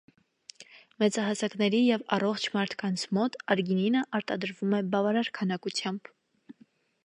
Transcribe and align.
Մեծահասակների 1.03 1.81
և 1.81 2.05
առողջ 2.17 2.47
մարդկանց 2.55 3.05
մոտ 3.19 3.37
արգինինը 3.57 4.03
արտադրվում 4.21 4.77
է 4.81 4.83
բավարար 4.97 5.33
քանակությամբ։ 5.41 6.15